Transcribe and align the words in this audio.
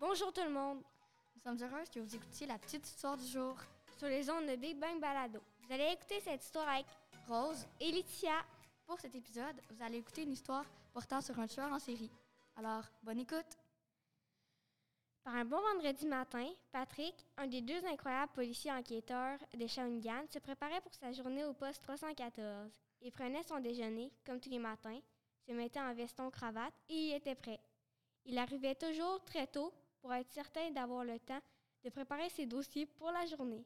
Bonjour 0.00 0.32
tout 0.32 0.42
le 0.42 0.50
monde. 0.50 0.82
Nous 1.34 1.42
sommes 1.42 1.62
heureuses 1.62 1.90
que 1.90 2.00
vous 2.00 2.16
écoutiez 2.16 2.46
la 2.46 2.56
petite 2.56 2.88
histoire 2.88 3.18
du 3.18 3.26
jour. 3.26 3.54
Sur 3.98 4.08
les 4.08 4.30
ondes 4.30 4.46
de 4.46 4.56
Big 4.56 4.78
Bang 4.78 4.98
Balado. 4.98 5.40
Vous 5.60 5.74
allez 5.74 5.92
écouter 5.92 6.18
cette 6.20 6.42
histoire 6.42 6.66
avec 6.66 6.86
Rose, 7.28 7.66
et 7.78 7.92
Laetitia. 7.92 8.42
pour 8.86 8.98
cet 8.98 9.14
épisode, 9.14 9.60
vous 9.68 9.84
allez 9.84 9.98
écouter 9.98 10.22
une 10.22 10.32
histoire 10.32 10.64
portant 10.94 11.20
sur 11.20 11.38
un 11.38 11.46
tueur 11.46 11.70
en 11.70 11.78
série. 11.78 12.10
Alors, 12.56 12.84
bonne 13.02 13.18
écoute. 13.18 13.58
Par 15.22 15.34
un 15.34 15.44
bon 15.44 15.60
vendredi 15.60 16.06
matin, 16.06 16.48
Patrick, 16.72 17.14
un 17.36 17.46
des 17.46 17.60
deux 17.60 17.84
incroyables 17.84 18.32
policiers 18.32 18.72
enquêteurs 18.72 19.38
de 19.52 19.66
Shawinigan, 19.66 20.24
se 20.30 20.38
préparait 20.38 20.80
pour 20.80 20.94
sa 20.94 21.12
journée 21.12 21.44
au 21.44 21.52
poste 21.52 21.82
314. 21.82 22.72
Il 23.02 23.12
prenait 23.12 23.42
son 23.42 23.60
déjeuner, 23.60 24.10
comme 24.24 24.40
tous 24.40 24.48
les 24.48 24.58
matins, 24.58 24.98
se 25.46 25.52
mettait 25.52 25.78
en 25.78 25.92
veston-cravate 25.92 26.72
et 26.88 26.94
il 26.94 27.14
était 27.16 27.34
prêt. 27.34 27.60
Il 28.24 28.38
arrivait 28.38 28.74
toujours 28.74 29.22
très 29.26 29.46
tôt 29.46 29.74
pour 30.00 30.12
être 30.14 30.30
certain 30.32 30.70
d'avoir 30.70 31.04
le 31.04 31.18
temps 31.20 31.40
de 31.84 31.90
préparer 31.90 32.28
ses 32.30 32.46
dossiers 32.46 32.86
pour 32.86 33.10
la 33.10 33.24
journée. 33.26 33.64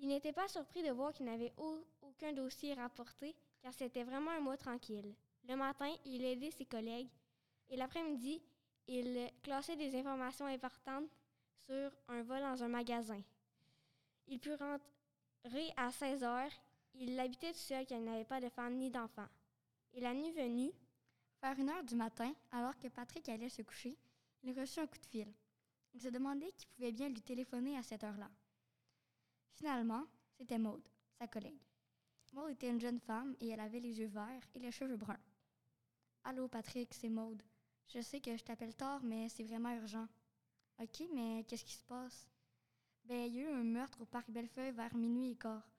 Il 0.00 0.08
n'était 0.08 0.32
pas 0.32 0.48
surpris 0.48 0.82
de 0.82 0.90
voir 0.90 1.12
qu'il 1.12 1.26
n'avait 1.26 1.52
au- 1.56 1.84
aucun 2.02 2.32
dossier 2.32 2.74
rapporté, 2.74 3.34
car 3.62 3.72
c'était 3.72 4.02
vraiment 4.02 4.32
un 4.32 4.40
mois 4.40 4.56
tranquille. 4.56 5.14
Le 5.48 5.56
matin, 5.56 5.92
il 6.04 6.24
aidait 6.24 6.50
ses 6.50 6.64
collègues 6.64 7.08
et 7.70 7.76
l'après-midi, 7.76 8.42
il 8.88 9.30
classait 9.42 9.76
des 9.76 9.94
informations 9.96 10.46
importantes 10.46 11.08
sur 11.66 11.90
un 12.08 12.22
vol 12.22 12.40
dans 12.40 12.62
un 12.62 12.68
magasin. 12.68 13.22
Il 14.26 14.40
put 14.40 14.54
rentrer 14.54 15.72
à 15.76 15.90
16 15.90 16.22
heures. 16.24 16.50
Il 16.94 17.18
habitait 17.18 17.52
tout 17.52 17.58
seul 17.58 17.86
car 17.86 17.98
il 17.98 18.04
n'avait 18.04 18.24
pas 18.24 18.40
de 18.40 18.48
femme 18.48 18.74
ni 18.76 18.90
d'enfant. 18.90 19.26
Et 19.92 20.00
la 20.00 20.12
nuit 20.14 20.32
venue, 20.32 20.72
Vers 21.42 21.58
une 21.58 21.68
heure 21.68 21.84
du 21.84 21.94
matin, 21.94 22.32
alors 22.52 22.74
que 22.78 22.88
Patrick 22.88 23.28
allait 23.28 23.50
se 23.50 23.60
coucher, 23.60 23.94
il 24.44 24.58
reçut 24.58 24.80
un 24.80 24.86
coup 24.86 24.98
de 24.98 25.06
fil. 25.06 25.32
Il 25.94 26.00
se 26.00 26.08
demandait 26.08 26.52
qui 26.52 26.66
pouvait 26.66 26.92
bien 26.92 27.08
lui 27.08 27.22
téléphoner 27.22 27.76
à 27.76 27.82
cette 27.82 28.04
heure-là. 28.04 28.30
Finalement, 29.52 30.06
c'était 30.36 30.58
Maude, 30.58 30.86
sa 31.18 31.26
collègue. 31.26 31.62
Maude 32.32 32.50
était 32.50 32.68
une 32.68 32.80
jeune 32.80 32.98
femme 32.98 33.36
et 33.40 33.48
elle 33.48 33.60
avait 33.60 33.80
les 33.80 33.98
yeux 33.98 34.08
verts 34.08 34.48
et 34.54 34.58
les 34.58 34.72
cheveux 34.72 34.96
bruns. 34.96 35.20
Allô, 36.24 36.48
Patrick, 36.48 36.92
c'est 36.92 37.08
Maude. 37.08 37.42
Je 37.86 38.00
sais 38.00 38.20
que 38.20 38.36
je 38.36 38.42
t'appelle 38.42 38.74
tard, 38.74 39.02
mais 39.02 39.28
c'est 39.28 39.44
vraiment 39.44 39.74
urgent. 39.74 40.08
OK, 40.80 41.04
mais 41.12 41.44
qu'est-ce 41.44 41.64
qui 41.64 41.74
se 41.74 41.84
passe? 41.84 42.28
Ben, 43.04 43.26
il 43.26 43.34
y 43.34 43.38
a 43.38 43.42
eu 43.42 43.54
un 43.54 43.62
meurtre 43.62 44.00
au 44.00 44.06
parc 44.06 44.30
Bellefeuille 44.30 44.72
vers 44.72 44.94
minuit 44.94 45.30
et 45.30 45.36
quart. 45.36 45.70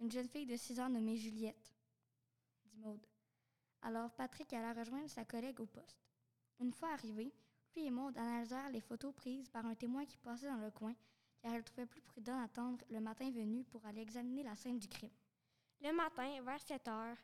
Une 0.00 0.10
jeune 0.10 0.28
fille 0.28 0.46
de 0.46 0.56
6 0.56 0.80
ans 0.80 0.90
nommée 0.90 1.16
Juliette, 1.16 1.72
dit 2.66 2.76
Maude. 2.76 3.06
Alors 3.80 4.10
Patrick 4.12 4.52
alla 4.52 4.74
rejoindre 4.74 5.08
sa 5.08 5.24
collègue 5.24 5.60
au 5.60 5.66
poste. 5.66 6.04
Une 6.60 6.72
fois 6.72 6.92
arrivé, 6.92 7.32
lui 7.74 7.86
et 7.86 7.90
Maude 7.90 8.16
analysèrent 8.16 8.70
les 8.70 8.80
photos 8.80 9.14
prises 9.14 9.48
par 9.48 9.64
un 9.66 9.74
témoin 9.74 10.04
qui 10.04 10.16
passait 10.18 10.46
dans 10.46 10.56
le 10.56 10.70
coin, 10.70 10.94
car 11.40 11.54
elle 11.54 11.64
trouvait 11.64 11.86
plus 11.86 12.00
prudent 12.00 12.40
d'attendre 12.40 12.84
le 12.90 13.00
matin 13.00 13.30
venu 13.30 13.64
pour 13.64 13.84
aller 13.86 14.00
examiner 14.00 14.42
la 14.42 14.56
scène 14.56 14.78
du 14.78 14.88
crime. 14.88 15.10
le 15.80 15.92
matin, 15.92 16.42
vers 16.42 16.60
7 16.60 16.88
heures, 16.88 17.16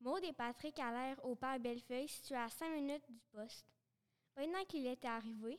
Maud 0.00 0.22
et 0.22 0.32
Patrick 0.32 0.78
allèrent 0.78 1.24
au 1.24 1.34
parc 1.34 1.60
Bellefeuille, 1.60 2.08
situé 2.08 2.36
à 2.36 2.48
5 2.48 2.70
minutes 2.70 3.10
du 3.10 3.20
poste. 3.32 3.66
Maintenant 4.36 4.64
qu'il 4.68 4.86
était 4.86 5.08
arrivé, 5.08 5.58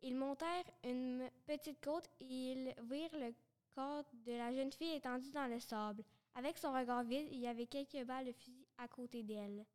ils 0.00 0.16
montèrent 0.16 0.70
une 0.84 1.28
petite 1.46 1.84
côte 1.84 2.08
et 2.20 2.52
ils 2.52 2.74
virent 2.82 3.18
le 3.18 3.34
corps 3.74 4.04
de 4.24 4.32
la 4.32 4.52
jeune 4.52 4.72
fille 4.72 4.94
étendue 4.94 5.30
dans 5.32 5.46
le 5.46 5.60
sable. 5.60 6.02
Avec 6.34 6.56
son 6.56 6.72
regard 6.72 7.02
vide, 7.02 7.28
il 7.30 7.40
y 7.40 7.46
avait 7.46 7.66
quelques 7.66 8.04
balles 8.04 8.26
de 8.26 8.32
fusil 8.32 8.66
à 8.78 8.88
côté 8.88 9.22
d'elle. 9.22 9.66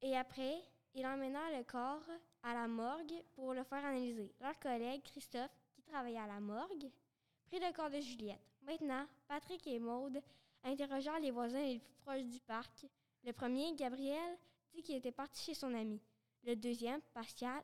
Et 0.00 0.16
après, 0.16 0.62
ils 0.96 1.06
emmenèrent 1.06 1.56
le 1.56 1.62
corps 1.62 2.08
à 2.42 2.54
la 2.54 2.66
morgue 2.66 3.22
pour 3.34 3.52
le 3.52 3.62
faire 3.64 3.84
analyser. 3.84 4.32
Leur 4.40 4.58
collègue, 4.58 5.02
Christophe, 5.02 5.50
qui 5.74 5.82
travaillait 5.82 6.18
à 6.18 6.26
la 6.26 6.40
morgue, 6.40 6.90
prit 7.44 7.60
le 7.60 7.72
corps 7.74 7.90
de 7.90 8.00
Juliette. 8.00 8.40
Maintenant, 8.62 9.06
Patrick 9.28 9.66
et 9.66 9.78
Maude 9.78 10.22
interrogèrent 10.64 11.20
les 11.20 11.30
voisins 11.30 11.62
les 11.62 11.78
plus 11.78 11.94
proches 12.02 12.24
du 12.24 12.40
parc. 12.40 12.86
Le 13.24 13.32
premier, 13.32 13.74
Gabriel, 13.74 14.38
dit 14.72 14.82
qu'il 14.82 14.96
était 14.96 15.12
parti 15.12 15.44
chez 15.44 15.54
son 15.54 15.74
ami. 15.74 16.00
Le 16.44 16.56
deuxième, 16.56 17.02
Pascal, 17.12 17.62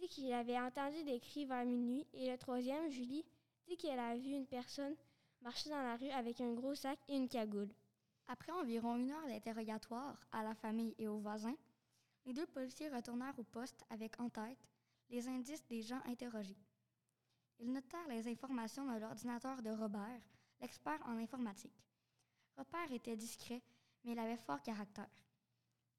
dit 0.00 0.08
qu'il 0.08 0.32
avait 0.32 0.58
entendu 0.58 1.04
des 1.04 1.20
cris 1.20 1.44
vers 1.44 1.64
minuit. 1.64 2.04
Et 2.14 2.32
le 2.32 2.36
troisième, 2.36 2.90
Julie, 2.90 3.24
dit 3.68 3.76
qu'elle 3.76 4.00
a 4.00 4.16
vu 4.16 4.30
une 4.30 4.46
personne 4.46 4.96
marcher 5.40 5.70
dans 5.70 5.82
la 5.82 5.96
rue 5.96 6.10
avec 6.10 6.40
un 6.40 6.52
gros 6.52 6.74
sac 6.74 6.98
et 7.08 7.16
une 7.16 7.28
cagoule. 7.28 7.70
Après 8.26 8.50
environ 8.50 8.96
une 8.96 9.12
heure 9.12 9.26
d'interrogatoire 9.28 10.18
à 10.32 10.42
la 10.42 10.54
famille 10.56 10.96
et 10.98 11.06
aux 11.06 11.18
voisins, 11.18 11.54
les 12.26 12.34
deux 12.34 12.46
policiers 12.46 12.88
retournèrent 12.88 13.38
au 13.38 13.44
poste 13.44 13.84
avec 13.88 14.18
en 14.20 14.28
tête 14.28 14.58
les 15.08 15.28
indices 15.28 15.64
des 15.66 15.82
gens 15.82 16.00
interrogés. 16.06 16.58
Ils 17.60 17.72
notèrent 17.72 18.08
les 18.08 18.28
informations 18.28 18.84
de 18.92 18.98
l'ordinateur 18.98 19.62
de 19.62 19.70
Robert, 19.70 20.20
l'expert 20.60 21.00
en 21.06 21.16
informatique. 21.16 21.84
Robert 22.56 22.92
était 22.92 23.16
discret, 23.16 23.62
mais 24.04 24.12
il 24.12 24.18
avait 24.18 24.36
fort 24.36 24.60
caractère. 24.60 25.08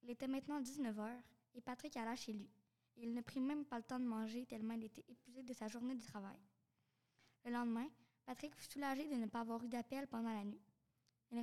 Il 0.03 0.09
était 0.09 0.27
maintenant 0.27 0.59
19 0.59 0.99
heures 0.99 1.23
et 1.55 1.61
Patrick 1.61 1.95
alla 1.97 2.15
chez 2.15 2.33
lui. 2.33 2.49
Il 2.97 3.13
ne 3.13 3.21
prit 3.21 3.39
même 3.39 3.65
pas 3.65 3.77
le 3.77 3.83
temps 3.83 3.99
de 3.99 4.05
manger 4.05 4.45
tellement 4.45 4.73
il 4.73 4.83
était 4.83 5.05
épuisé 5.07 5.43
de 5.43 5.53
sa 5.53 5.67
journée 5.67 5.95
de 5.95 6.03
travail. 6.03 6.39
Le 7.45 7.51
lendemain, 7.51 7.87
Patrick 8.25 8.53
fut 8.55 8.69
soulagé 8.69 9.07
de 9.07 9.15
ne 9.15 9.27
pas 9.27 9.39
avoir 9.39 9.63
eu 9.63 9.67
d'appel 9.67 10.07
pendant 10.07 10.33
la 10.33 10.43
nuit. 10.43 10.61
Il, 11.31 11.37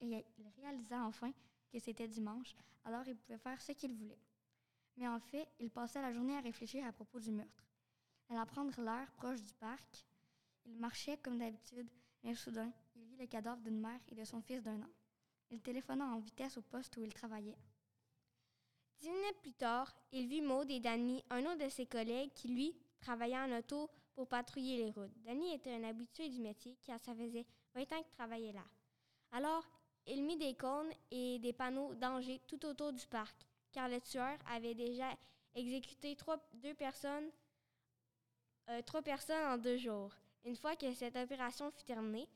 et 0.00 0.26
il 0.38 0.48
réalisa 0.56 1.02
enfin 1.04 1.32
que 1.70 1.78
c'était 1.78 2.08
dimanche, 2.08 2.54
alors 2.84 3.06
il 3.06 3.16
pouvait 3.16 3.38
faire 3.38 3.60
ce 3.60 3.72
qu'il 3.72 3.92
voulait. 3.92 4.20
Mais 4.96 5.08
en 5.08 5.20
fait, 5.20 5.48
il 5.60 5.70
passait 5.70 6.02
la 6.02 6.12
journée 6.12 6.36
à 6.36 6.40
réfléchir 6.40 6.84
à 6.86 6.92
propos 6.92 7.20
du 7.20 7.30
meurtre. 7.30 7.64
Alla 8.30 8.44
prendre 8.44 8.80
l'heure 8.80 9.10
proche 9.12 9.42
du 9.42 9.54
parc. 9.54 10.04
Il 10.66 10.76
marchait 10.76 11.16
comme 11.18 11.38
d'habitude, 11.38 11.88
mais 12.22 12.34
soudain, 12.34 12.70
il 12.94 13.04
vit 13.04 13.16
le 13.16 13.26
cadavre 13.26 13.62
d'une 13.62 13.80
mère 13.80 14.00
et 14.08 14.14
de 14.14 14.24
son 14.24 14.42
fils 14.42 14.62
d'un 14.62 14.82
an. 14.82 14.90
Il 15.50 15.60
téléphona 15.60 16.04
en 16.04 16.18
vitesse 16.18 16.58
au 16.58 16.62
poste 16.62 16.96
où 16.98 17.02
il 17.02 17.14
travaillait. 17.14 17.56
Dix 19.00 19.10
minutes 19.10 19.40
plus 19.40 19.52
tard, 19.52 19.94
il 20.12 20.26
vit 20.26 20.42
Maud 20.42 20.70
et 20.70 20.80
Danny, 20.80 21.24
un 21.30 21.44
autre 21.46 21.64
de 21.64 21.68
ses 21.68 21.86
collègues 21.86 22.32
qui, 22.34 22.48
lui, 22.48 22.76
travaillait 23.00 23.38
en 23.38 23.56
auto 23.56 23.88
pour 24.12 24.26
patrouiller 24.26 24.78
les 24.78 24.90
routes. 24.90 25.16
Danny 25.22 25.54
était 25.54 25.72
un 25.72 25.84
habitué 25.84 26.28
du 26.28 26.40
métier 26.40 26.76
car 26.82 27.00
ça 27.00 27.14
faisait 27.14 27.46
20 27.74 27.92
ans 27.92 28.02
qu'il 28.02 28.12
travaillait 28.12 28.52
là. 28.52 28.64
Alors, 29.30 29.64
il 30.08 30.24
mit 30.24 30.36
des 30.36 30.54
cônes 30.54 30.90
et 31.10 31.38
des 31.38 31.52
panneaux 31.52 31.94
danger 31.94 32.40
tout 32.46 32.64
autour 32.64 32.92
du 32.92 33.06
parc, 33.06 33.36
car 33.72 33.88
le 33.88 34.00
tueur 34.00 34.38
avait 34.50 34.74
déjà 34.74 35.10
exécuté 35.54 36.16
trois, 36.16 36.38
deux 36.54 36.74
personnes, 36.74 37.30
euh, 38.70 38.80
trois 38.82 39.02
personnes 39.02 39.46
en 39.46 39.58
deux 39.58 39.76
jours. 39.76 40.12
Une 40.44 40.56
fois 40.56 40.76
que 40.76 40.92
cette 40.94 41.16
opération 41.16 41.70
fut 41.70 41.84
terminée, 41.84 42.28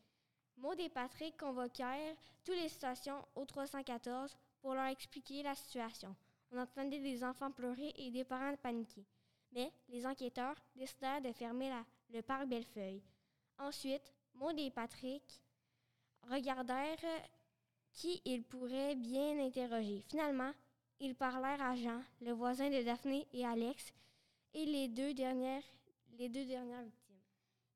Maud 0.59 0.79
et 0.81 0.91
Patrick 0.91 1.37
convoquèrent 1.39 2.15
toutes 2.45 2.57
les 2.57 2.69
stations 2.69 3.25
au 3.35 3.45
314 3.47 4.37
pour 4.61 4.75
leur 4.75 4.87
expliquer 4.87 5.43
la 5.43 5.55
situation. 5.55 6.15
On 6.51 6.59
entendait 6.59 7.01
des 7.01 7.25
enfants 7.25 7.51
pleurer 7.51 7.93
et 7.97 8.11
des 8.11 8.25
parents 8.25 8.55
paniquer. 8.57 9.07
Mais 9.53 9.73
les 9.89 10.07
enquêteurs 10.07 10.57
décidèrent 10.77 11.23
de 11.23 11.33
fermer 11.33 11.73
le 12.11 12.23
parc 12.23 12.47
Bellefeuille. 12.47 13.03
Ensuite, 13.59 14.13
Maud 14.35 14.59
et 14.59 14.71
Patrick 14.71 15.41
regardèrent 16.29 16.99
qui 17.93 18.21
ils 18.25 18.43
pourraient 18.45 18.95
bien 18.97 19.39
interroger. 19.45 20.01
Finalement, 20.09 20.53
ils 21.01 21.15
parlèrent 21.15 21.63
à 21.63 21.75
Jean, 21.77 22.01
le 22.21 22.33
voisin 22.33 22.71
de 22.71 22.83
Daphné 22.83 23.27
et 23.33 23.45
Alex, 23.47 23.93
et 24.55 24.65
les 24.65 24.89
deux 24.89 25.15
dernières, 25.15 25.63
les 26.19 26.29
deux 26.29 26.45
dernières 26.45 26.83
victimes. 26.83 27.17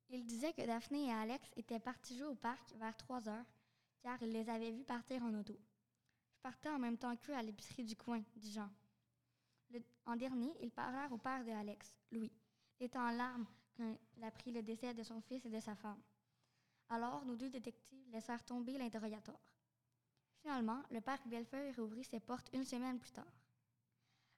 Il 0.09 0.25
disait 0.25 0.53
que 0.53 0.65
Daphné 0.65 1.07
et 1.07 1.11
Alex 1.11 1.49
étaient 1.57 1.79
partis 1.79 2.17
jouer 2.17 2.27
au 2.27 2.35
parc 2.35 2.73
vers 2.75 2.95
3 2.95 3.27
heures, 3.27 3.45
car 4.01 4.21
il 4.23 4.31
les 4.31 4.49
avait 4.49 4.71
vus 4.71 4.85
partir 4.85 5.21
en 5.23 5.33
auto. 5.33 5.57
Je 6.35 6.41
partais 6.41 6.69
en 6.69 6.79
même 6.79 6.97
temps 6.97 7.15
qu'eux 7.17 7.33
à 7.33 7.41
l'épicerie 7.43 7.83
du 7.83 7.95
coin, 7.95 8.23
dit 8.37 8.51
Jean. 8.53 8.69
Le- 9.71 9.81
en 10.05 10.15
dernier, 10.15 10.53
ils 10.61 10.71
parlèrent 10.71 11.11
au 11.11 11.17
père 11.17 11.43
de 11.43 11.51
Alex, 11.51 11.93
Louis. 12.11 12.31
Il 12.79 12.85
était 12.85 12.97
en 12.99 13.09
larmes 13.11 13.45
quand 13.75 13.97
il 14.15 14.23
apprit 14.23 14.51
le 14.51 14.61
décès 14.63 14.93
de 14.93 15.03
son 15.03 15.19
fils 15.21 15.45
et 15.45 15.49
de 15.49 15.59
sa 15.59 15.75
femme. 15.75 16.01
Alors, 16.89 17.25
nos 17.25 17.35
deux 17.35 17.49
détectives 17.49 18.09
laissèrent 18.11 18.45
tomber 18.45 18.77
l'interrogatoire. 18.77 19.41
Finalement, 20.47 20.81
le 20.91 21.01
parc 21.01 21.27
Bellefeuille 21.27 21.73
rouvrit 21.73 22.05
ses 22.05 22.21
portes 22.21 22.49
une 22.53 22.63
semaine 22.63 22.97
plus 22.99 23.11
tard. 23.11 23.27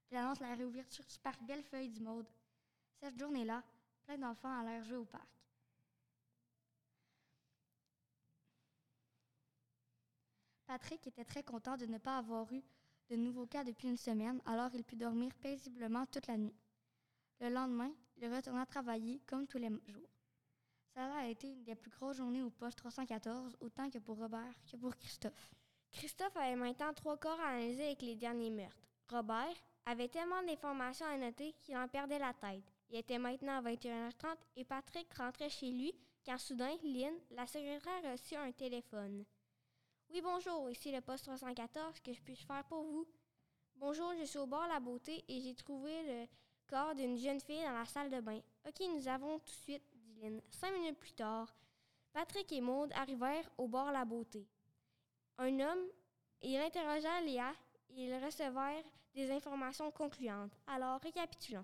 J'annonce 0.10 0.40
la 0.40 0.56
réouverture 0.56 1.06
du 1.06 1.20
parc 1.20 1.40
Bellefeuille 1.44 1.90
du 1.90 2.02
Maude. 2.02 2.26
Cette 3.00 3.16
journée-là, 3.20 3.64
plein 4.02 4.18
d'enfants 4.18 4.60
allèrent 4.60 4.84
jouer 4.84 4.98
au 4.98 5.06
parc. 5.06 5.30
Patrick 10.66 11.06
était 11.06 11.26
très 11.26 11.44
content 11.44 11.78
de 11.78 11.86
ne 11.86 12.00
pas 12.00 12.18
avoir 12.18 12.52
eu 12.54 12.64
de 13.12 13.16
nouveaux 13.16 13.46
cas 13.46 13.64
depuis 13.64 13.88
une 13.88 13.96
semaine, 13.96 14.42
alors 14.48 14.72
il 14.74 14.84
put 14.84 14.96
dormir 14.96 15.32
paisiblement 15.36 16.08
toute 16.08 16.26
la 16.26 16.38
nuit. 16.38 16.58
Le 17.40 17.50
lendemain, 17.50 17.94
il 18.18 18.34
retourna 18.34 18.66
travailler 18.66 19.22
comme 19.28 19.46
tous 19.46 19.60
les 19.60 19.70
jours. 19.86 20.10
Ça 20.96 21.18
a 21.18 21.28
été 21.28 21.52
une 21.52 21.64
des 21.66 21.76
plus 21.76 21.92
grosses 21.92 22.18
journées 22.18 22.42
au 22.42 22.50
poste 22.50 22.80
314, 22.80 23.58
autant 23.60 23.92
que 23.92 24.00
pour 24.00 24.18
Robert 24.18 24.56
que 24.66 24.76
pour 24.76 24.96
Christophe. 24.96 25.54
Christophe 25.92 26.36
avait 26.38 26.56
maintenant 26.56 26.94
trois 26.94 27.18
corps 27.18 27.40
à 27.40 27.50
analyser 27.50 27.86
avec 27.86 28.02
les 28.02 28.16
derniers 28.16 28.50
meurtres. 28.50 28.88
Robert, 29.10 29.56
avait 29.86 30.08
tellement 30.08 30.44
d'informations 30.44 31.06
à 31.06 31.18
noter 31.18 31.54
qu'il 31.62 31.76
en 31.76 31.88
perdait 31.88 32.20
la 32.20 32.34
tête. 32.34 32.64
Il 32.90 32.98
était 32.98 33.18
maintenant 33.18 33.62
21h30 33.62 34.36
et 34.56 34.64
Patrick 34.64 35.12
rentrait 35.16 35.50
chez 35.50 35.72
lui 35.72 35.94
quand 36.26 36.38
soudain, 36.38 36.76
Lynn, 36.84 37.16
la 37.32 37.48
secrétaire, 37.48 38.12
reçut 38.12 38.36
un 38.36 38.52
téléphone. 38.52 39.26
Oui, 40.12 40.22
bonjour, 40.22 40.70
ici 40.70 40.92
le 40.92 41.02
poste 41.02 41.26
314, 41.26 42.00
que 42.02 42.14
je 42.14 42.20
faire 42.20 42.64
pour 42.66 42.84
vous? 42.84 43.08
Bonjour, 43.76 44.14
je 44.20 44.26
suis 44.26 44.40
au 44.40 44.46
bord 44.46 44.68
La 44.68 44.80
Beauté 44.80 45.24
et 45.28 45.42
j'ai 45.42 45.56
trouvé 45.56 46.04
le 46.04 46.28
corps 46.68 46.94
d'une 46.94 47.18
jeune 47.18 47.40
fille 47.40 47.64
dans 47.64 47.78
la 47.78 47.86
salle 47.86 48.10
de 48.10 48.20
bain. 48.20 48.42
Ok, 48.68 48.80
nous 48.94 49.08
avons 49.08 49.40
tout 49.40 49.46
de 49.46 49.64
suite, 49.64 49.84
dit 49.94 50.20
Lynn. 50.22 50.42
Cinq 50.50 50.72
minutes 50.74 51.00
plus 51.00 51.14
tard, 51.14 51.56
Patrick 52.12 52.52
et 52.52 52.62
Maude 52.62 52.92
arrivèrent 52.94 53.50
au 53.58 53.68
bord 53.68 53.92
La 53.92 54.06
Beauté. 54.06 54.48
Un 55.42 55.58
homme, 55.62 55.88
il 56.42 56.58
interrogea 56.58 57.22
Léa 57.22 57.54
et 57.92 58.08
ils 58.08 58.26
recevèrent 58.26 58.84
des 59.14 59.32
informations 59.32 59.90
concluantes. 59.90 60.52
Alors, 60.68 61.00
récapitulons. 61.00 61.64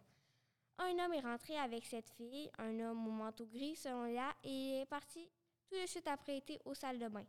Un 0.78 0.98
homme 0.98 1.14
est 1.14 1.20
rentré 1.20 1.58
avec 1.58 1.86
cette 1.86 2.10
fille, 2.12 2.50
un 2.58 2.80
homme 2.80 3.06
au 3.06 3.12
manteau 3.12 3.46
gris 3.46 3.76
selon 3.76 4.06
Léa, 4.06 4.34
et 4.46 4.80
est 4.80 4.86
parti 4.86 5.30
tout 5.68 5.76
de 5.76 5.86
suite 5.88 6.08
après 6.08 6.38
été 6.38 6.58
aux 6.64 6.74
salles 6.74 7.00
de 7.00 7.10
bain, 7.10 7.26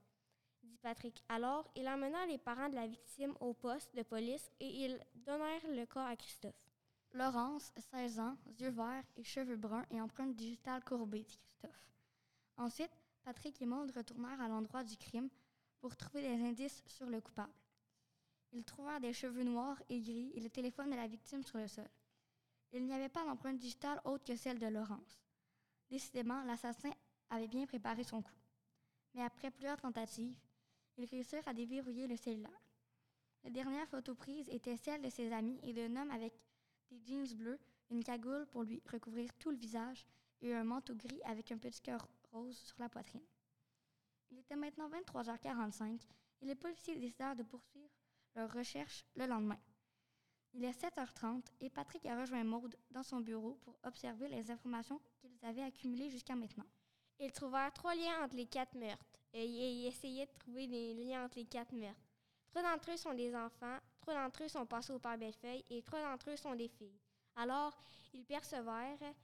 dit 0.62 0.78
Patrick. 0.78 1.20
Alors, 1.28 1.68
il 1.74 1.88
emmena 1.88 2.26
les 2.26 2.38
parents 2.38 2.68
de 2.68 2.76
la 2.76 2.86
victime 2.86 3.34
au 3.40 3.52
poste 3.52 3.92
de 3.96 4.04
police 4.04 4.48
et 4.60 4.68
ils 4.68 5.00
donnèrent 5.16 5.68
le 5.68 5.84
corps 5.84 6.06
à 6.06 6.14
Christophe. 6.14 6.70
Laurence, 7.12 7.72
16 7.90 8.20
ans, 8.20 8.36
yeux 8.60 8.70
verts 8.70 9.02
et 9.16 9.24
cheveux 9.24 9.56
bruns 9.56 9.84
et 9.90 10.00
empreinte 10.00 10.36
digitale 10.36 10.84
courbée, 10.84 11.24
dit 11.24 11.38
Christophe. 11.38 11.90
Ensuite, 12.56 12.96
Patrick 13.24 13.60
et 13.60 13.66
Maud 13.66 13.90
retournèrent 13.90 14.40
à 14.40 14.46
l'endroit 14.46 14.84
du 14.84 14.96
crime 14.96 15.28
pour 15.86 15.96
trouver 15.96 16.22
des 16.22 16.42
indices 16.44 16.82
sur 16.88 17.06
le 17.06 17.20
coupable. 17.20 17.52
Ils 18.50 18.64
trouvèrent 18.64 18.98
des 18.98 19.12
cheveux 19.12 19.44
noirs 19.44 19.80
et 19.88 20.00
gris 20.00 20.32
et 20.34 20.40
le 20.40 20.50
téléphone 20.50 20.90
de 20.90 20.96
la 20.96 21.06
victime 21.06 21.44
sur 21.44 21.58
le 21.58 21.68
sol. 21.68 21.86
Il 22.72 22.84
n'y 22.84 22.92
avait 22.92 23.08
pas 23.08 23.24
d'empreinte 23.24 23.58
digitale 23.58 24.00
autre 24.04 24.24
que 24.24 24.34
celle 24.34 24.58
de 24.58 24.66
Laurence. 24.66 25.22
Décidément, 25.88 26.42
l'assassin 26.42 26.90
avait 27.30 27.46
bien 27.46 27.66
préparé 27.66 28.02
son 28.02 28.20
coup. 28.20 28.34
Mais 29.14 29.22
après 29.22 29.52
plusieurs 29.52 29.80
tentatives, 29.80 30.34
ils 30.96 31.04
réussirent 31.04 31.46
à 31.46 31.54
déverrouiller 31.54 32.08
le 32.08 32.16
cellulaire. 32.16 32.64
La 33.44 33.50
dernière 33.50 33.86
photo 33.86 34.16
prise 34.16 34.48
était 34.48 34.76
celle 34.76 35.02
de 35.02 35.08
ses 35.08 35.30
amis 35.30 35.60
et 35.62 35.72
d'un 35.72 35.94
homme 36.02 36.10
avec 36.10 36.34
des 36.90 36.98
jeans 36.98 37.32
bleus, 37.36 37.60
une 37.90 38.02
cagoule 38.02 38.46
pour 38.46 38.64
lui 38.64 38.82
recouvrir 38.90 39.32
tout 39.38 39.52
le 39.52 39.56
visage 39.56 40.04
et 40.42 40.52
un 40.52 40.64
manteau 40.64 40.96
gris 40.96 41.22
avec 41.26 41.52
un 41.52 41.58
petit 41.58 41.80
cœur 41.80 42.08
rose 42.32 42.58
sur 42.58 42.74
la 42.80 42.88
poitrine. 42.88 43.22
Il 44.30 44.38
était 44.38 44.56
maintenant 44.56 44.88
23h45 44.88 46.00
et 46.42 46.46
les 46.46 46.54
policiers 46.54 46.96
décidèrent 46.96 47.36
de 47.36 47.42
poursuivre 47.42 47.90
leurs 48.34 48.52
recherches 48.52 49.04
le 49.14 49.26
lendemain. 49.26 49.58
Il 50.52 50.64
est 50.64 50.82
7h30 50.82 51.44
et 51.60 51.70
Patrick 51.70 52.06
a 52.06 52.20
rejoint 52.20 52.44
Maude 52.44 52.76
dans 52.90 53.02
son 53.02 53.20
bureau 53.20 53.58
pour 53.62 53.78
observer 53.84 54.28
les 54.28 54.50
informations 54.50 55.00
qu'ils 55.20 55.44
avaient 55.44 55.62
accumulées 55.62 56.10
jusqu'à 56.10 56.34
maintenant. 56.34 56.66
Ils 57.18 57.32
trouvèrent 57.32 57.72
trois 57.72 57.94
liens 57.94 58.24
entre 58.24 58.36
les 58.36 58.46
quatre 58.46 58.74
meurtres 58.74 59.18
et 59.32 59.44
ils 59.44 59.86
essayaient 59.86 60.26
de 60.26 60.38
trouver 60.38 60.66
des 60.66 60.94
liens 60.94 61.24
entre 61.24 61.38
les 61.38 61.44
quatre 61.44 61.74
meurtres. 61.74 62.08
Trois 62.48 62.62
d'entre 62.62 62.90
eux 62.90 62.96
sont 62.96 63.14
des 63.14 63.34
enfants, 63.34 63.78
trois 64.00 64.14
d'entre 64.14 64.44
eux 64.44 64.48
sont 64.48 64.66
passés 64.66 64.92
au 64.92 64.98
père 64.98 65.18
Bellefeuille 65.18 65.64
et 65.68 65.82
trois 65.82 66.00
d'entre 66.00 66.30
eux 66.30 66.36
sont 66.36 66.54
des 66.54 66.68
filles. 66.68 66.98
Alors, 67.36 67.76
ils 68.14 68.24
percevèrent, 68.24 69.14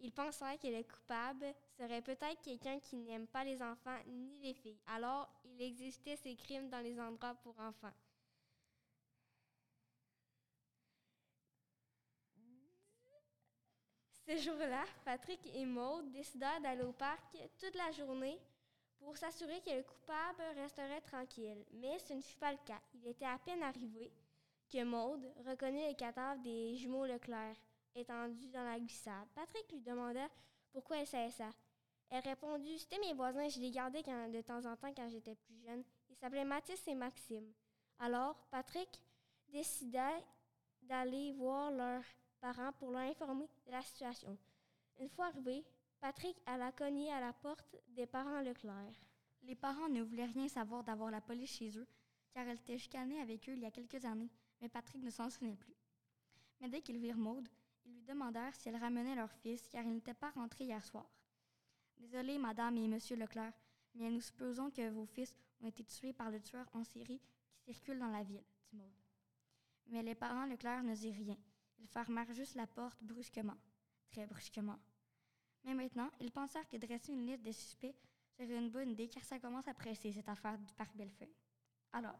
ils 0.00 0.12
pensèrent 0.12 0.58
que 0.58 0.66
le 0.66 0.82
coupable 0.82 1.54
serait 1.80 2.02
peut-être 2.02 2.42
quelqu'un 2.42 2.78
qui 2.78 2.96
n'aime 2.96 3.26
pas 3.26 3.42
les 3.42 3.62
enfants 3.62 3.98
ni 4.06 4.38
les 4.40 4.52
filles. 4.52 4.78
Alors, 4.86 5.30
il 5.44 5.62
existait 5.62 6.16
ces 6.16 6.36
crimes 6.36 6.68
dans 6.68 6.80
les 6.80 7.00
endroits 7.00 7.34
pour 7.36 7.58
enfants. 7.58 7.92
Ce 14.26 14.36
jour-là, 14.36 14.84
Patrick 15.04 15.40
et 15.54 15.64
Maud 15.64 16.12
décidèrent 16.12 16.60
d'aller 16.60 16.82
au 16.82 16.92
parc 16.92 17.36
toute 17.58 17.74
la 17.74 17.90
journée 17.92 18.38
pour 18.98 19.16
s'assurer 19.16 19.60
que 19.62 19.70
le 19.70 19.82
coupable 19.82 20.42
resterait 20.56 21.00
tranquille. 21.00 21.64
Mais 21.72 21.98
ce 21.98 22.12
ne 22.12 22.20
fut 22.20 22.36
pas 22.36 22.52
le 22.52 22.58
cas. 22.66 22.80
Il 22.92 23.06
était 23.08 23.24
à 23.24 23.38
peine 23.38 23.62
arrivé 23.62 24.12
que 24.70 24.84
Maud 24.84 25.20
reconnut 25.46 25.88
le 25.88 25.94
cadavre 25.94 26.42
des 26.42 26.76
jumeaux 26.76 27.06
Leclerc 27.06 27.56
étendus 27.94 28.50
dans 28.50 28.64
la 28.64 28.78
glissade. 28.78 29.26
Patrick 29.34 29.72
lui 29.72 29.80
demanda 29.80 30.28
pourquoi 30.72 30.98
elle 30.98 31.06
savait 31.06 31.30
ça. 31.30 31.50
Elle 32.10 32.24
répondit 32.24 32.78
C'était 32.78 32.98
mes 32.98 33.14
voisins, 33.14 33.48
je 33.48 33.60
les 33.60 33.70
gardais 33.70 34.02
de 34.02 34.40
temps 34.40 34.64
en 34.66 34.76
temps 34.76 34.92
quand 34.94 35.08
j'étais 35.08 35.36
plus 35.36 35.60
jeune. 35.60 35.84
Ils 36.08 36.16
s'appelaient 36.16 36.44
Mathis 36.44 36.86
et 36.88 36.94
Maxime. 36.94 37.52
Alors, 38.00 38.36
Patrick 38.50 39.00
décida 39.48 40.10
d'aller 40.82 41.32
voir 41.32 41.70
leurs 41.70 42.04
parents 42.40 42.72
pour 42.72 42.90
leur 42.90 43.02
informer 43.02 43.48
de 43.66 43.70
la 43.70 43.82
situation. 43.82 44.36
Une 44.98 45.08
fois 45.08 45.26
arrivé, 45.26 45.64
Patrick 46.00 46.36
alla 46.46 46.72
cogner 46.72 47.12
à 47.12 47.20
la 47.20 47.32
porte 47.32 47.76
des 47.88 48.06
parents 48.06 48.40
Leclerc. 48.40 48.94
Les 49.42 49.54
parents 49.54 49.88
ne 49.88 50.02
voulaient 50.02 50.26
rien 50.26 50.48
savoir 50.48 50.82
d'avoir 50.82 51.10
la 51.10 51.20
police 51.20 51.56
chez 51.56 51.78
eux, 51.78 51.86
car 52.32 52.46
elle 52.46 52.58
était 52.58 52.78
chicanée 52.78 53.20
avec 53.20 53.48
eux 53.48 53.52
il 53.52 53.60
y 53.60 53.66
a 53.66 53.70
quelques 53.70 54.04
années, 54.04 54.30
mais 54.60 54.68
Patrick 54.68 55.02
ne 55.02 55.10
s'en 55.10 55.30
souvenait 55.30 55.56
plus. 55.56 55.76
Mais 56.60 56.68
dès 56.68 56.80
qu'ils 56.80 56.98
virent 56.98 57.16
Maude, 57.16 57.48
ils 57.84 57.94
lui 57.94 58.02
demandèrent 58.02 58.54
si 58.54 58.68
elle 58.68 58.76
ramenait 58.76 59.14
leur 59.14 59.30
fils, 59.30 59.68
car 59.68 59.84
il 59.84 59.94
n'était 59.94 60.14
pas 60.14 60.30
rentré 60.30 60.64
hier 60.64 60.84
soir. 60.84 61.06
Désolé, 62.00 62.38
madame 62.38 62.78
et 62.78 62.88
monsieur 62.88 63.14
Leclerc, 63.14 63.52
mais 63.94 64.10
nous 64.10 64.22
supposons 64.22 64.70
que 64.70 64.88
vos 64.88 65.04
fils 65.04 65.34
ont 65.60 65.68
été 65.68 65.84
tués 65.84 66.14
par 66.14 66.30
le 66.30 66.40
tueur 66.40 66.66
en 66.72 66.82
série 66.82 67.20
qui 67.62 67.74
circule 67.74 67.98
dans 67.98 68.08
la 68.08 68.22
ville, 68.22 68.42
dit 68.64 68.76
Maude. 68.76 68.90
Mais 69.88 70.02
les 70.02 70.14
parents 70.14 70.46
Leclerc 70.46 70.82
ne 70.82 70.94
dirent 70.94 71.14
rien. 71.14 71.36
Ils 71.78 71.88
fermèrent 71.88 72.32
juste 72.32 72.54
la 72.54 72.66
porte 72.66 72.98
brusquement, 73.02 73.56
très 74.10 74.26
brusquement. 74.26 74.78
Mais 75.64 75.74
maintenant, 75.74 76.10
ils 76.20 76.32
pensèrent 76.32 76.68
que 76.68 76.78
dresser 76.78 77.12
une 77.12 77.26
liste 77.26 77.42
de 77.42 77.52
suspects 77.52 77.94
serait 78.30 78.56
une 78.56 78.70
bonne 78.70 78.90
idée 78.90 79.08
car 79.08 79.22
ça 79.22 79.38
commence 79.38 79.68
à 79.68 79.74
presser 79.74 80.10
cette 80.10 80.28
affaire 80.28 80.58
du 80.58 80.72
parc 80.72 80.96
Bellefeuille. 80.96 81.36
Alors, 81.92 82.18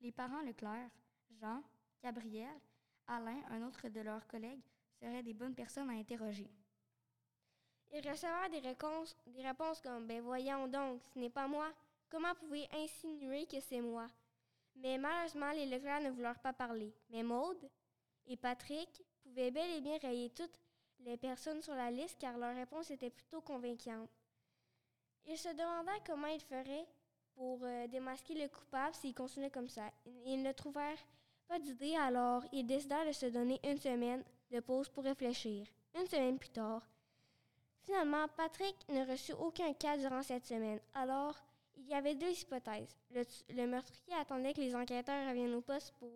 les 0.00 0.12
parents 0.12 0.40
Leclerc, 0.40 0.90
Jean, 1.30 1.62
Gabriel, 2.02 2.58
Alain, 3.06 3.42
un 3.50 3.66
autre 3.66 3.88
de 3.90 4.00
leurs 4.00 4.26
collègues, 4.26 4.62
seraient 4.98 5.22
des 5.22 5.34
bonnes 5.34 5.54
personnes 5.54 5.90
à 5.90 5.92
interroger. 5.92 6.50
Ils 7.92 8.08
recevaient 8.08 8.60
des 8.60 8.68
réponses, 8.68 9.16
réponses 9.36 9.80
comme 9.80 10.06
Ben 10.06 10.20
voyons 10.20 10.68
donc, 10.68 11.00
ce 11.14 11.18
n'est 11.18 11.30
pas 11.30 11.48
moi. 11.48 11.68
Comment 12.10 12.34
pouvez-vous 12.34 12.76
insinuer 12.76 13.46
que 13.46 13.60
c'est 13.60 13.80
moi? 13.80 14.06
Mais 14.76 14.98
malheureusement, 14.98 15.50
les 15.52 15.66
Leclerc 15.66 16.00
ne 16.02 16.10
voulurent 16.10 16.38
pas 16.38 16.52
parler. 16.52 16.92
Mais 17.10 17.22
Maude 17.22 17.68
et 18.26 18.36
Patrick 18.36 19.02
pouvaient 19.22 19.50
bel 19.50 19.70
et 19.70 19.80
bien 19.80 19.98
rayer 19.98 20.30
toutes 20.30 20.60
les 21.00 21.16
personnes 21.16 21.62
sur 21.62 21.74
la 21.74 21.90
liste 21.90 22.18
car 22.18 22.36
leur 22.38 22.54
réponse 22.54 22.90
était 22.90 23.10
plutôt 23.10 23.40
convaincante. 23.40 24.10
Ils 25.26 25.38
se 25.38 25.48
demandaient 25.48 26.02
comment 26.06 26.28
ils 26.28 26.40
feraient 26.40 26.86
pour 27.34 27.60
euh, 27.62 27.86
démasquer 27.86 28.34
le 28.34 28.48
coupable 28.48 28.94
s'ils 28.94 29.14
continuaient 29.14 29.50
comme 29.50 29.68
ça. 29.68 29.90
Ils 30.24 30.42
ne 30.42 30.52
trouvèrent 30.52 31.04
pas 31.46 31.58
d'idée, 31.58 31.96
alors 31.96 32.42
ils 32.52 32.66
décidèrent 32.66 33.06
de 33.06 33.12
se 33.12 33.26
donner 33.26 33.60
une 33.64 33.78
semaine 33.78 34.24
de 34.50 34.60
pause 34.60 34.88
pour 34.88 35.04
réfléchir. 35.04 35.66
Une 35.94 36.06
semaine 36.06 36.38
plus 36.38 36.50
tard, 36.50 36.82
finalement, 37.82 38.26
Patrick 38.36 38.76
ne 38.88 39.04
reçut 39.10 39.32
aucun 39.32 39.72
cas 39.74 39.96
durant 39.96 40.22
cette 40.22 40.46
semaine. 40.46 40.80
Alors, 40.94 41.36
il 41.76 41.86
y 41.86 41.94
avait 41.94 42.14
deux 42.14 42.30
hypothèses. 42.30 42.96
Le, 43.10 43.66
meurtrier 43.66 44.14
attendait 44.16 44.52
que 44.52 44.60
les 44.60 44.74
enquêteurs 44.74 45.28
reviennent 45.28 45.54
au 45.54 45.60
poste 45.60 45.92
pour 45.98 46.10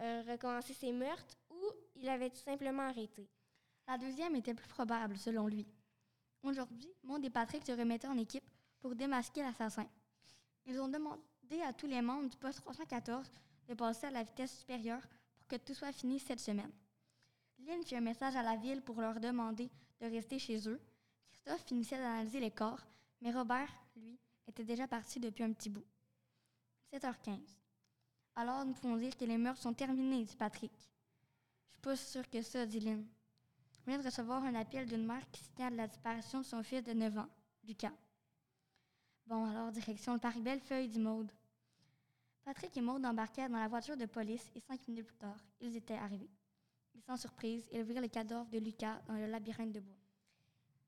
euh, 0.00 0.22
recommencer 0.28 0.74
ses 0.74 0.92
meurtres 0.92 1.36
ou 1.50 1.60
il 1.96 2.08
avait 2.08 2.30
tout 2.30 2.36
simplement 2.44 2.84
arrêté. 2.84 3.28
La 3.86 3.98
deuxième 3.98 4.36
était 4.36 4.54
plus 4.54 4.68
probable, 4.68 5.18
selon 5.18 5.48
lui. 5.48 5.66
Aujourd'hui, 6.42 6.88
Maud 7.02 7.24
et 7.24 7.30
Patrick 7.30 7.66
se 7.66 7.72
remettaient 7.72 8.08
en 8.08 8.16
équipe 8.16 8.48
pour 8.80 8.94
démasquer 8.94 9.42
l'assassin. 9.42 9.86
Ils 10.66 10.80
ont 10.80 10.88
demandé 10.88 11.20
à 11.66 11.72
tous 11.72 11.86
les 11.86 12.00
membres 12.00 12.28
du 12.28 12.36
poste 12.36 12.60
314 12.60 13.30
de 13.68 13.74
passer 13.74 14.06
à 14.06 14.10
la 14.10 14.22
vitesse 14.22 14.58
supérieure 14.58 15.02
pour 15.36 15.48
que 15.48 15.56
tout 15.56 15.74
soit 15.74 15.92
fini 15.92 16.18
cette 16.18 16.40
semaine. 16.40 16.72
Lynn 17.58 17.82
fit 17.84 17.96
un 17.96 18.00
message 18.00 18.36
à 18.36 18.42
la 18.42 18.56
ville 18.56 18.80
pour 18.80 19.00
leur 19.00 19.20
demander 19.20 19.70
de 20.00 20.06
rester 20.06 20.38
chez 20.38 20.68
eux. 20.68 20.80
Christophe 21.28 21.64
finissait 21.66 21.98
d'analyser 21.98 22.40
les 22.40 22.50
corps, 22.50 22.80
mais 23.20 23.32
Robert, 23.32 23.70
lui, 23.96 24.18
était 24.46 24.64
déjà 24.64 24.86
parti 24.88 25.20
depuis 25.20 25.44
un 25.44 25.52
petit 25.52 25.70
bout. 25.70 25.84
7h15. 26.92 27.38
Alors 28.36 28.64
nous 28.64 28.72
pouvons 28.72 28.96
dire 28.96 29.16
que 29.16 29.24
les 29.24 29.38
meurtres 29.38 29.60
sont 29.60 29.74
terminés, 29.74 30.24
dit 30.24 30.36
Patrick. 30.36 30.72
Je 30.72 31.72
suis 31.72 31.80
pas 31.82 31.96
sûre 31.96 32.28
que 32.28 32.42
ça, 32.42 32.66
dit 32.66 32.80
Lynn. 32.80 33.06
On 33.86 33.98
de 33.98 34.04
recevoir 34.04 34.44
un 34.44 34.54
appel 34.54 34.86
d'une 34.86 35.04
mère 35.04 35.28
qui 35.30 35.42
signale 35.42 35.74
la 35.74 35.88
disparition 35.88 36.40
de 36.40 36.44
son 36.44 36.62
fils 36.62 36.84
de 36.84 36.92
9 36.92 37.18
ans, 37.18 37.28
Lucas. 37.64 37.92
Bon, 39.26 39.44
alors, 39.46 39.72
direction 39.72 40.14
le 40.14 40.20
Paris 40.20 40.40
Bellefeuille, 40.40 40.88
dit 40.88 41.00
Maude. 41.00 41.30
Patrick 42.44 42.76
et 42.76 42.80
Maude 42.80 43.04
embarquèrent 43.04 43.50
dans 43.50 43.58
la 43.58 43.68
voiture 43.68 43.96
de 43.96 44.06
police 44.06 44.50
et 44.54 44.60
cinq 44.60 44.86
minutes 44.88 45.06
plus 45.06 45.16
tard, 45.16 45.38
ils 45.60 45.76
étaient 45.76 45.94
arrivés. 45.94 46.30
Sans 47.06 47.16
surprise, 47.16 47.68
ils 47.72 47.82
virent 47.82 48.02
le 48.02 48.08
cadavre 48.08 48.48
de 48.50 48.58
Lucas 48.58 49.00
dans 49.06 49.14
le 49.14 49.26
labyrinthe 49.26 49.72
de 49.72 49.80
bois. 49.80 49.96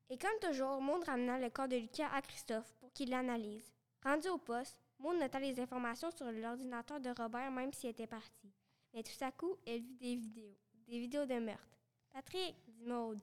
Et 0.09 0.17
comme 0.17 0.39
toujours, 0.41 0.81
Maude 0.81 1.03
ramena 1.03 1.39
le 1.39 1.49
corps 1.49 1.67
de 1.67 1.77
Lucas 1.77 2.09
à 2.13 2.21
Christophe 2.21 2.73
pour 2.79 2.91
qu'il 2.93 3.09
l'analyse. 3.09 3.73
Rendu 4.03 4.27
au 4.27 4.37
poste, 4.37 4.77
Maud 4.99 5.17
nota 5.17 5.39
les 5.39 5.59
informations 5.59 6.11
sur 6.11 6.31
l'ordinateur 6.31 6.99
de 6.99 7.09
Robert 7.09 7.51
même 7.51 7.73
s'il 7.73 7.89
était 7.89 8.07
parti. 8.07 8.51
Mais 8.93 9.03
tout 9.03 9.23
à 9.23 9.31
coup, 9.31 9.57
elle 9.65 9.81
vit 9.81 9.95
des 9.95 10.15
vidéos, 10.15 10.55
des 10.87 10.99
vidéos 10.99 11.25
de 11.25 11.39
meurtre. 11.39 11.77
Patrick, 12.11 12.55
dit 12.67 12.85
Maude, 12.85 13.19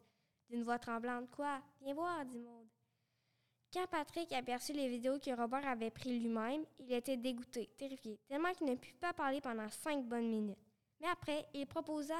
d'une 0.48 0.62
voix 0.62 0.78
tremblante. 0.78 1.30
Quoi? 1.30 1.60
Viens 1.80 1.94
voir, 1.94 2.24
dit 2.24 2.38
Maude. 2.38 2.68
Quand 3.72 3.86
Patrick 3.86 4.32
aperçut 4.32 4.72
les 4.72 4.88
vidéos 4.88 5.18
que 5.20 5.30
Robert 5.30 5.66
avait 5.66 5.90
prises 5.90 6.20
lui-même, 6.20 6.64
il 6.80 6.92
était 6.92 7.16
dégoûté, 7.16 7.70
terrifié, 7.78 8.18
tellement 8.26 8.52
qu'il 8.52 8.66
ne 8.66 8.74
put 8.74 8.94
pas 8.94 9.12
parler 9.12 9.40
pendant 9.40 9.68
cinq 9.68 10.04
bonnes 10.04 10.28
minutes. 10.28 10.58
Mais 11.00 11.06
après, 11.06 11.46
il 11.54 11.66
proposa 11.66 12.16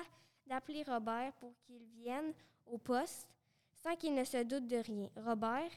d'appeler 0.51 0.83
Robert 0.83 1.33
pour 1.35 1.55
qu'il 1.61 1.85
vienne 2.03 2.35
au 2.67 2.77
poste 2.77 3.29
sans 3.73 3.95
qu'il 3.95 4.15
ne 4.15 4.25
se 4.25 4.43
doute 4.43 4.67
de 4.67 4.79
rien. 4.79 5.09
Robert 5.17 5.71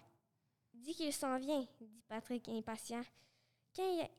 dit 0.74 0.96
qu'il 0.96 1.13
s'en 1.13 1.38
vient, 1.38 1.65
dit 1.80 2.01
Patrick 2.08 2.50
impatient. 2.50 3.03
Quand, 3.75 4.10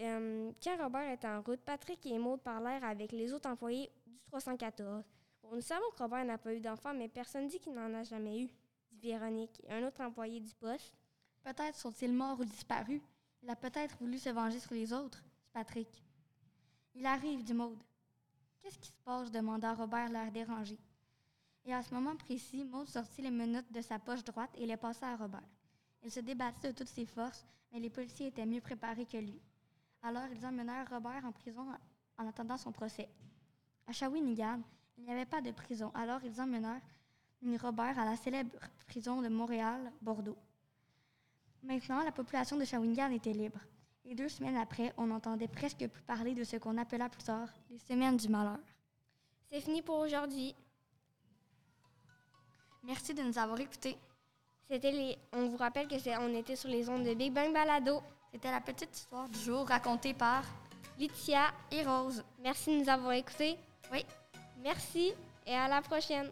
euh, 0.00 0.52
Robert 0.80 1.10
est 1.10 1.24
en 1.24 1.42
route, 1.42 1.60
Patrick 1.60 2.06
et 2.06 2.16
Maud 2.16 2.40
parlèrent 2.40 2.84
avec 2.84 3.10
les 3.10 3.32
autres 3.32 3.50
employés 3.50 3.90
du 4.06 4.18
314. 4.20 5.04
Bon, 5.42 5.56
nous 5.56 5.60
savons 5.60 5.90
que 5.90 5.98
Robert 5.98 6.24
n'a 6.24 6.38
pas 6.38 6.54
eu 6.54 6.60
d'enfant, 6.60 6.94
mais 6.94 7.08
personne 7.08 7.48
dit 7.48 7.58
qu'il 7.58 7.74
n'en 7.74 7.92
a 7.92 8.04
jamais 8.04 8.42
eu, 8.42 8.48
dit 8.92 9.08
Véronique, 9.08 9.60
un 9.68 9.84
autre 9.84 10.00
employé 10.00 10.38
du 10.38 10.54
poste. 10.54 10.94
Peut-être 11.42 11.74
sont-ils 11.74 12.12
morts 12.12 12.38
ou 12.38 12.44
disparus. 12.44 13.02
Il 13.42 13.50
a 13.50 13.56
peut-être 13.56 13.96
voulu 13.98 14.18
se 14.18 14.28
venger 14.28 14.60
sur 14.60 14.74
les 14.74 14.92
autres, 14.92 15.24
dit 15.42 15.50
Patrick. 15.52 16.04
Il 16.94 17.04
arrive, 17.04 17.42
dit 17.42 17.54
Maude. 17.54 17.82
Qu'est-ce 18.60 18.78
qui 18.78 18.88
se 18.88 19.02
passe? 19.04 19.30
demanda 19.30 19.74
Robert, 19.74 20.08
l'air 20.08 20.30
dérangé. 20.30 20.78
Et 21.64 21.74
à 21.74 21.82
ce 21.82 21.92
moment 21.92 22.16
précis, 22.16 22.64
Maud 22.64 22.88
sortit 22.88 23.22
les 23.22 23.30
menottes 23.30 23.70
de 23.70 23.80
sa 23.80 23.98
poche 23.98 24.24
droite 24.24 24.50
et 24.56 24.66
les 24.66 24.76
passa 24.76 25.08
à 25.08 25.16
Robert. 25.16 25.48
Il 26.02 26.10
se 26.10 26.20
débattit 26.20 26.68
de 26.68 26.72
toutes 26.72 26.88
ses 26.88 27.04
forces, 27.04 27.44
mais 27.72 27.80
les 27.80 27.90
policiers 27.90 28.28
étaient 28.28 28.46
mieux 28.46 28.60
préparés 28.60 29.06
que 29.06 29.18
lui. 29.18 29.40
Alors 30.02 30.26
ils 30.32 30.46
emmenèrent 30.46 30.88
Robert 30.88 31.24
en 31.24 31.32
prison 31.32 31.66
en 32.16 32.26
attendant 32.26 32.56
son 32.56 32.72
procès. 32.72 33.08
À 33.86 33.92
Shawinigan, 33.92 34.60
il 34.96 35.04
n'y 35.04 35.10
avait 35.10 35.26
pas 35.26 35.40
de 35.40 35.50
prison, 35.50 35.90
alors 35.94 36.22
ils 36.24 36.40
emmenèrent 36.40 36.80
Robert 37.60 37.98
à 37.98 38.04
la 38.04 38.16
célèbre 38.16 38.58
prison 38.86 39.22
de 39.22 39.28
Montréal-Bordeaux. 39.28 40.38
Maintenant, 41.62 42.02
la 42.02 42.12
population 42.12 42.56
de 42.56 42.64
Shawinigan 42.64 43.10
était 43.10 43.32
libre. 43.32 43.60
Et 44.10 44.14
deux 44.14 44.30
semaines 44.30 44.56
après, 44.56 44.94
on 44.96 45.08
n'entendait 45.08 45.48
presque 45.48 45.86
plus 45.86 46.02
parler 46.02 46.34
de 46.34 46.42
ce 46.42 46.56
qu'on 46.56 46.78
appela 46.78 47.10
plus 47.10 47.22
tard 47.24 47.48
les 47.70 47.78
semaines 47.78 48.16
du 48.16 48.30
malheur. 48.30 48.58
C'est 49.50 49.60
fini 49.60 49.82
pour 49.82 49.98
aujourd'hui. 49.98 50.54
Merci 52.84 53.12
de 53.12 53.22
nous 53.22 53.38
avoir 53.38 53.60
écoutés. 53.60 53.98
C'était 54.66 54.92
les. 54.92 55.18
On 55.34 55.48
vous 55.48 55.58
rappelle 55.58 55.86
que 55.88 55.98
c'est. 55.98 56.16
On 56.16 56.34
était 56.34 56.56
sur 56.56 56.70
les 56.70 56.88
ondes 56.88 57.04
de 57.04 57.12
Big 57.12 57.34
Bang 57.34 57.52
Balado. 57.52 58.00
C'était 58.32 58.50
la 58.50 58.62
petite 58.62 58.96
histoire 58.96 59.28
du 59.28 59.38
jour 59.40 59.68
racontée 59.68 60.14
par 60.14 60.42
Laetitia 60.98 61.48
et 61.70 61.82
Rose. 61.82 62.24
Merci 62.42 62.70
de 62.78 62.82
nous 62.82 62.88
avoir 62.88 63.12
écoutés. 63.12 63.58
Oui. 63.92 64.06
Merci 64.62 65.12
et 65.46 65.54
à 65.54 65.68
la 65.68 65.82
prochaine. 65.82 66.30